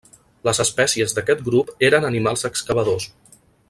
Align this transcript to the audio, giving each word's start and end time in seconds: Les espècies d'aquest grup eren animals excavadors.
Les 0.47 0.61
espècies 0.63 1.13
d'aquest 1.19 1.45
grup 1.51 1.71
eren 1.91 2.11
animals 2.11 2.47
excavadors. 2.53 3.11